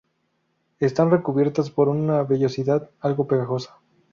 [0.79, 3.77] Están recubiertas por una vellosidad algo pegajosa.